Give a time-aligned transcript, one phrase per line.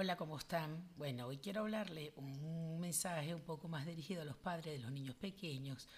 [0.00, 0.88] Hola, ¿cómo están?
[0.96, 4.92] Bueno, hoy quiero hablarle un mensaje un poco más dirigido a los padres de los
[4.92, 5.88] niños pequeños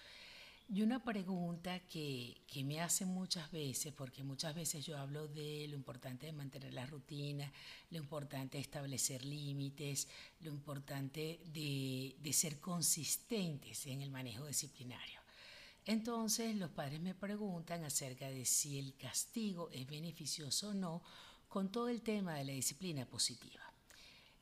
[0.67, 5.67] y una pregunta que, que, me hacen muchas veces, porque muchas veces yo hablo de
[5.67, 7.53] lo importante de mantener la rutina,
[7.91, 10.07] lo importante de establecer límites,
[10.39, 15.21] lo importante de, de ser consistentes en el manejo disciplinario.
[15.85, 21.03] Entonces los padres me preguntan acerca de si el castigo es beneficioso o no
[21.47, 23.70] con todo el tema de la disciplina positiva.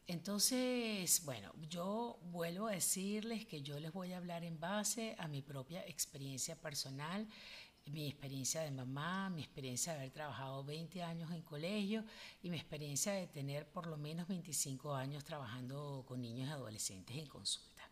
[0.10, 5.28] Entonces, bueno, yo vuelvo a decirles que yo les voy a hablar en base a
[5.28, 7.28] mi propia experiencia personal,
[7.86, 12.04] mi experiencia de mamá, mi experiencia de haber trabajado 20 años en colegio
[12.42, 17.15] y mi experiencia de tener por lo menos 25 años trabajando con niños y adolescentes
[17.15, 17.87] en consulta.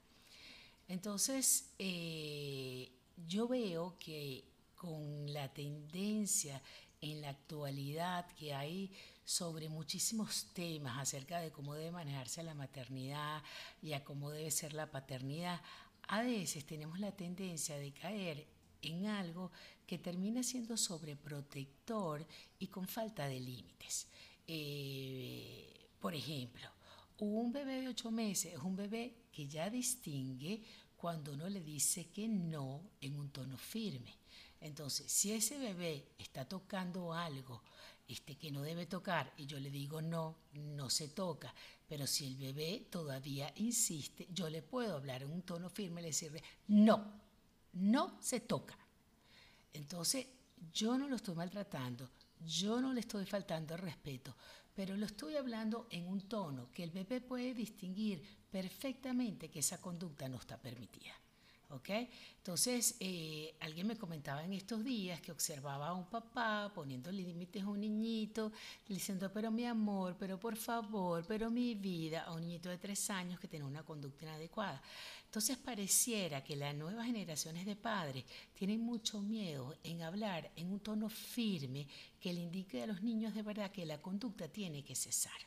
[0.88, 2.92] Entonces, eh,
[3.28, 4.44] yo veo que
[4.76, 6.64] con la tendencia
[7.00, 8.92] en la actualidad que hay
[9.27, 13.44] sobre muchísimos temas acerca de cómo debe manejarse la maternidad
[13.81, 15.59] y a cómo debe ser la paternidad,
[16.08, 18.47] a veces tenemos la tendencia de caer
[18.81, 19.52] en algo
[19.86, 22.25] que termina siendo sobreprotector
[22.58, 24.08] y con falta de límites.
[24.47, 26.69] Eh, por ejemplo,
[27.17, 30.62] un bebé de ocho meses es un bebé que ya distingue
[30.95, 34.14] cuando uno le dice que no en un tono firme.
[34.61, 37.61] Entonces, si ese bebé está tocando algo
[38.08, 41.53] este, que no debe tocar y yo le digo no, no se toca,
[41.88, 46.05] pero si el bebé todavía insiste, yo le puedo hablar en un tono firme y
[46.05, 47.22] decirle no,
[47.73, 48.78] no se toca.
[49.73, 50.25] Entonces,
[50.73, 52.09] yo no lo estoy maltratando,
[52.45, 54.35] yo no le estoy faltando respeto,
[54.73, 59.80] pero lo estoy hablando en un tono que el bebé puede distinguir perfectamente que esa
[59.81, 61.13] conducta no está permitida.
[61.70, 61.90] ¿Ok?
[62.38, 67.64] Entonces, eh, alguien me comentaba en estos días que observaba a un papá poniendo límites
[67.64, 68.52] a un niñito,
[68.88, 73.09] diciendo, pero mi amor, pero por favor, pero mi vida, a un niñito de tres
[73.09, 74.82] años que tiene una conducta inadecuada.
[75.26, 80.80] Entonces, pareciera que las nuevas generaciones de padres tienen mucho miedo en hablar en un
[80.80, 81.86] tono firme
[82.20, 85.38] que le indique a los niños de verdad que la conducta tiene que cesar.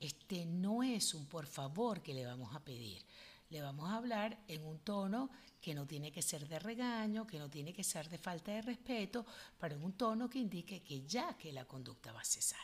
[0.00, 3.02] Este no es un por favor que le vamos a pedir
[3.50, 7.38] le vamos a hablar en un tono que no tiene que ser de regaño, que
[7.38, 9.24] no tiene que ser de falta de respeto,
[9.58, 12.60] pero en un tono que indique que ya que la conducta va a cesar.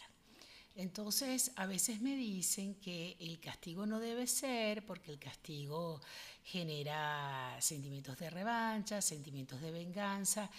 [0.77, 6.01] Entonces, a veces me dicen que el castigo no debe ser porque el castigo
[6.45, 10.51] genera sentimientos de revancha, sentimientos de venganza.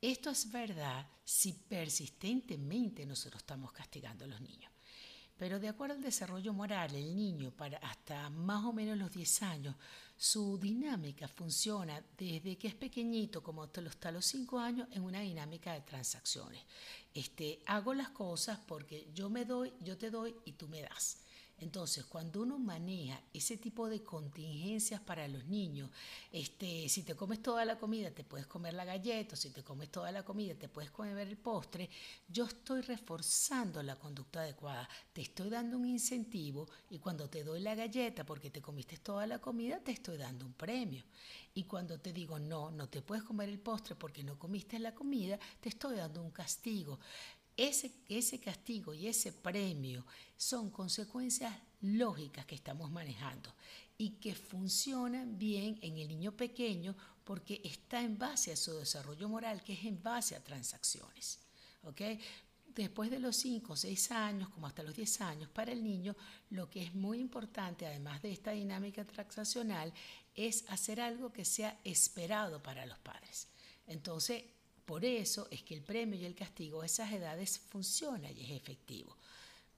[0.00, 4.75] Esto es verdad si persistentemente nosotros estamos castigando a los niños.
[5.38, 9.42] Pero de acuerdo al desarrollo moral, el niño para hasta más o menos los 10
[9.42, 9.76] años,
[10.16, 15.74] su dinámica funciona desde que es pequeñito como hasta los 5 años en una dinámica
[15.74, 16.62] de transacciones.
[17.12, 21.18] Este, hago las cosas porque yo me doy, yo te doy y tú me das.
[21.58, 25.90] Entonces, cuando uno maneja ese tipo de contingencias para los niños,
[26.30, 29.90] este, si te comes toda la comida, te puedes comer la galleta, si te comes
[29.90, 31.88] toda la comida, te puedes comer el postre,
[32.28, 37.60] yo estoy reforzando la conducta adecuada, te estoy dando un incentivo y cuando te doy
[37.60, 41.04] la galleta porque te comiste toda la comida, te estoy dando un premio.
[41.54, 44.94] Y cuando te digo, no, no te puedes comer el postre porque no comiste la
[44.94, 47.00] comida, te estoy dando un castigo.
[47.56, 50.04] Ese, ese castigo y ese premio
[50.36, 53.54] son consecuencias lógicas que estamos manejando
[53.98, 59.28] y que funcionan bien en el niño pequeño porque está en base a su desarrollo
[59.28, 61.40] moral, que es en base a transacciones.
[61.82, 62.20] ¿okay?
[62.74, 66.14] Después de los 5 o 6 años, como hasta los 10 años, para el niño,
[66.50, 69.92] lo que es muy importante, además de esta dinámica transaccional,
[70.34, 73.48] es hacer algo que sea esperado para los padres.
[73.86, 74.44] Entonces,
[74.86, 78.50] por eso es que el premio y el castigo a esas edades funciona y es
[78.52, 79.16] efectivo.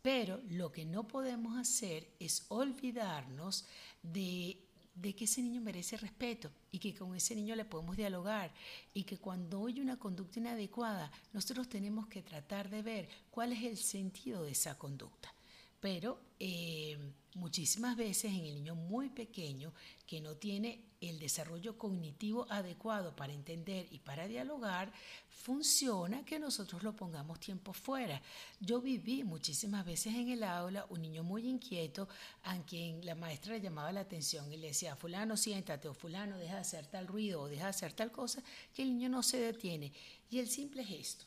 [0.03, 3.65] Pero lo que no podemos hacer es olvidarnos
[4.03, 4.59] de,
[4.95, 8.53] de, que ese niño merece respeto y que con ese niño le podemos dialogar
[8.93, 13.65] y que cuando hay una conducta inadecuada, nosotros tenemos que tratar de ver cuál es
[13.65, 15.33] el sentido de esa conducta.
[15.81, 16.99] Pero eh,
[17.35, 19.73] muchísimas veces en el niño muy pequeño
[20.07, 24.93] que no tiene el desarrollo cognitivo adecuado para entender y para dialogar,
[25.29, 28.21] funciona que nosotros lo pongamos tiempo fuera.
[28.61, 32.09] Yo viví muchísimas veces en el aula un niño muy inquieto
[32.43, 36.37] a quien la maestra le llamaba la atención y le decía, fulano siéntate o fulano
[36.39, 38.43] deja de hacer tal ruido o deja de hacer tal cosa,
[38.75, 39.93] que el niño no se detiene.
[40.31, 41.25] Y el simple gesto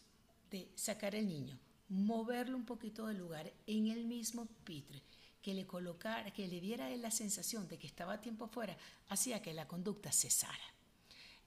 [0.50, 1.58] de sacar al niño
[1.92, 5.02] moverlo un poquito del lugar en el mismo pitre,
[5.42, 8.78] que le colocara, que le diera la sensación de que estaba tiempo fuera,
[9.10, 10.64] hacía que la conducta cesara.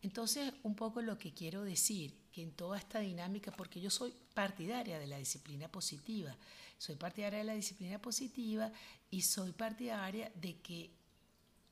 [0.02, 4.12] Entonces, un poco lo que quiero decir, que en toda esta dinámica, porque yo soy
[4.34, 6.36] partidaria de la disciplina positiva,
[6.76, 8.70] soy partidaria de la disciplina positiva
[9.10, 10.90] y soy partidaria de que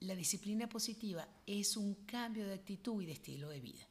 [0.00, 3.86] la disciplina positiva es un cambio de actitud y de estilo de vida.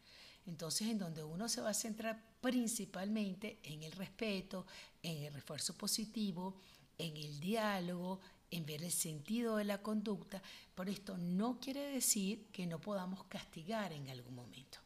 [0.47, 4.65] Entonces, en donde uno se va a centrar principalmente en el respeto,
[5.03, 6.59] en el refuerzo positivo,
[6.97, 10.41] en el diálogo, en ver el sentido de la conducta,
[10.75, 14.79] pero esto no quiere decir que no podamos castigar en algún momento.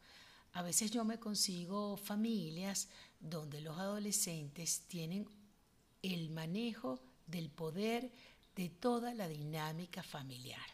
[0.54, 2.88] A veces yo me consigo familias
[3.20, 5.28] donde los adolescentes tienen
[6.02, 8.12] el manejo del poder
[8.56, 10.66] de toda la dinámica familiar.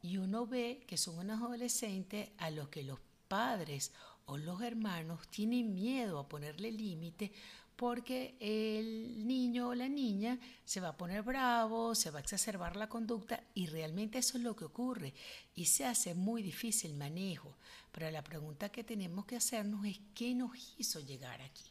[0.00, 2.98] Y uno ve que son unos adolescentes a los que los
[3.32, 3.92] padres
[4.26, 7.32] o los hermanos tienen miedo a ponerle límite
[7.74, 12.76] porque el niño o la niña se va a poner bravo, se va a exacerbar
[12.76, 15.14] la conducta y realmente eso es lo que ocurre
[15.54, 17.56] y se hace muy difícil manejo.
[17.90, 21.64] Pero la pregunta que tenemos que hacernos es qué nos hizo llegar aquí.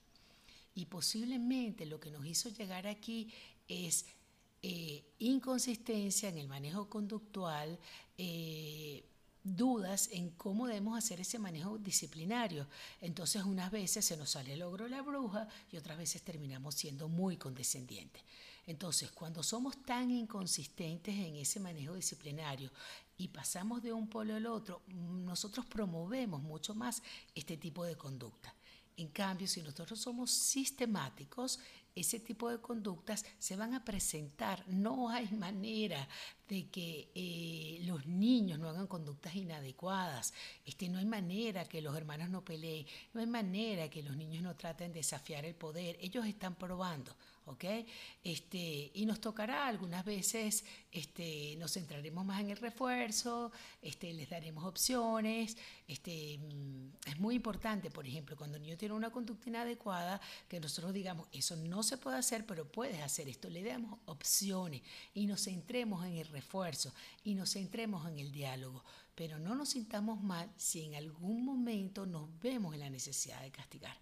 [0.74, 3.31] Y posiblemente lo que nos hizo llegar aquí
[3.68, 4.08] es
[4.63, 7.78] eh, inconsistencia en el manejo conductual,
[8.18, 9.04] eh,
[9.43, 12.67] dudas en cómo debemos hacer ese manejo disciplinario.
[12.99, 17.07] Entonces unas veces se nos sale el ogro la bruja y otras veces terminamos siendo
[17.07, 18.21] muy condescendientes.
[18.67, 22.71] Entonces cuando somos tan inconsistentes en ese manejo disciplinario
[23.17, 27.01] y pasamos de un polo al otro, nosotros promovemos mucho más
[27.33, 28.53] este tipo de conducta.
[28.97, 31.59] En cambio, si nosotros somos sistemáticos,
[31.95, 34.63] ese tipo de conductas se van a presentar.
[34.67, 36.07] No hay manera
[36.47, 40.33] de que eh, los niños no hagan conductas inadecuadas.
[40.65, 42.85] Este, no hay manera que los hermanos no peleen.
[43.13, 45.97] No hay manera que los niños no traten de desafiar el poder.
[45.99, 47.15] Ellos están probando.
[47.45, 47.65] ¿Ok?
[48.23, 53.51] Este, y nos tocará algunas veces, este, nos centraremos más en el refuerzo,
[53.81, 55.57] este, les daremos opciones.
[55.88, 60.59] Este, mm, es muy importante, por ejemplo, cuando el niño tiene una conducta inadecuada, que
[60.59, 64.81] nosotros digamos, eso no se puede hacer, pero puedes hacer esto, le damos opciones
[65.13, 66.93] y nos centremos en el refuerzo
[67.23, 68.83] y nos centremos en el diálogo.
[69.15, 73.51] Pero no nos sintamos mal si en algún momento nos vemos en la necesidad de
[73.51, 73.95] castigar.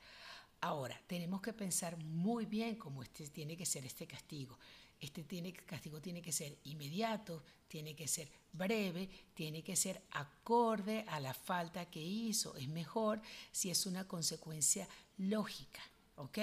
[0.61, 4.57] Ahora, tenemos que pensar muy bien cómo este tiene que ser este castigo.
[4.99, 11.05] Este tiene, castigo tiene que ser inmediato, tiene que ser breve, tiene que ser acorde
[11.07, 12.55] a la falta que hizo.
[12.57, 13.21] Es mejor
[13.51, 15.81] si es una consecuencia lógica.
[16.19, 16.37] ¿ok?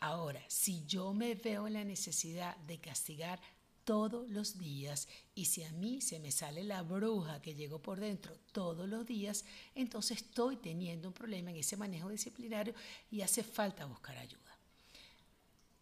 [0.00, 3.40] Ahora, si yo me veo en la necesidad de castigar
[3.84, 8.00] todos los días y si a mí se me sale la bruja que llegó por
[8.00, 9.44] dentro todos los días,
[9.74, 12.74] entonces estoy teniendo un problema en ese manejo disciplinario
[13.10, 14.56] y hace falta buscar ayuda.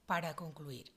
[0.07, 0.93] Para concluir,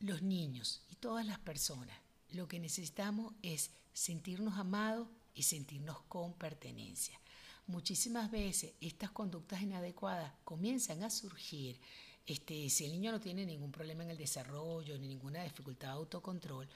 [0.00, 1.96] los niños y todas las personas,
[2.30, 7.18] lo que necesitamos es sentirnos amados y sentirnos con pertenencia.
[7.66, 11.78] Muchísimas veces estas conductas inadecuadas comienzan a surgir
[12.26, 15.94] este, si el niño no tiene ningún problema en el desarrollo ni ninguna dificultad de
[15.94, 16.68] autocontrol,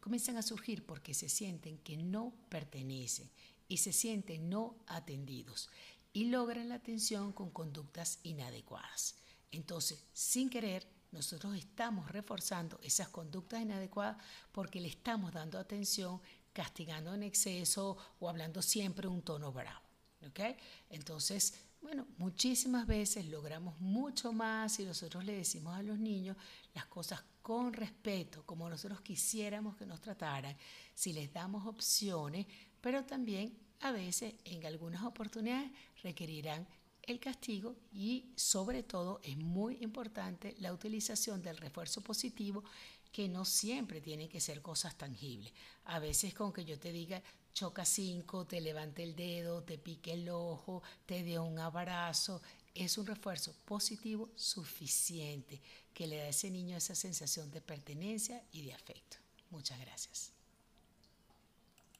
[0.00, 3.30] comienzan a surgir porque se sienten que no pertenecen
[3.68, 5.70] y se sienten no atendidos
[6.12, 9.16] y logran la atención con conductas inadecuadas.
[9.50, 14.16] Entonces, sin querer, nosotros estamos reforzando esas conductas inadecuadas
[14.50, 16.20] porque le estamos dando atención,
[16.52, 19.86] castigando en exceso o hablando siempre un tono bravo.
[20.26, 20.56] ¿okay?
[20.90, 26.36] Entonces, bueno, muchísimas veces logramos mucho más si nosotros le decimos a los niños
[26.74, 30.56] las cosas con respeto, como nosotros quisiéramos que nos trataran,
[30.94, 32.46] si les damos opciones,
[32.80, 35.72] pero también a veces en algunas oportunidades
[36.02, 36.66] requerirán
[37.02, 42.62] el castigo y sobre todo es muy importante la utilización del refuerzo positivo
[43.12, 45.52] que no siempre tienen que ser cosas tangibles.
[45.84, 50.14] A veces con que yo te diga, choca cinco, te levante el dedo, te pique
[50.14, 52.40] el ojo, te dé un abrazo.
[52.74, 55.60] Es un refuerzo positivo suficiente
[55.92, 59.18] que le da a ese niño esa sensación de pertenencia y de afecto.
[59.50, 60.32] Muchas gracias.